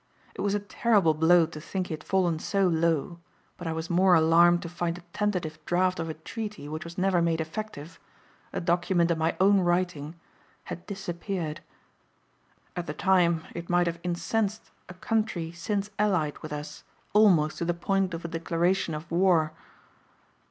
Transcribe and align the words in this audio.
It 0.33 0.41
was 0.41 0.55
a 0.55 0.59
terrible 0.59 1.13
blow 1.13 1.45
to 1.45 1.61
think 1.61 1.85
he 1.85 1.93
had 1.93 2.03
fallen 2.03 2.39
so 2.39 2.67
low, 2.67 3.19
but 3.55 3.67
I 3.67 3.73
was 3.73 3.87
more 3.87 4.15
alarmed 4.15 4.63
to 4.63 4.67
find 4.69 4.97
a 4.97 5.01
tentative 5.13 5.63
draft 5.63 5.99
of 5.99 6.09
a 6.09 6.15
treaty 6.15 6.67
which 6.67 6.83
was 6.83 6.97
never 6.97 7.21
made 7.21 7.39
effective, 7.39 7.99
a 8.51 8.59
document 8.59 9.11
in 9.11 9.19
my 9.19 9.37
own 9.39 9.59
writing, 9.59 10.15
had 10.63 10.87
disappeared. 10.87 11.61
At 12.75 12.87
the 12.87 12.95
time 12.95 13.45
it 13.53 13.69
might 13.69 13.85
have 13.85 13.99
incensed 14.01 14.71
a 14.89 14.95
country 14.95 15.51
since 15.51 15.91
allied 15.99 16.39
with 16.39 16.51
us 16.51 16.83
almost 17.13 17.59
to 17.59 17.65
the 17.65 17.75
point 17.75 18.15
of 18.15 18.25
a 18.25 18.27
declaration 18.27 18.95
of 18.95 19.11
war. 19.11 19.53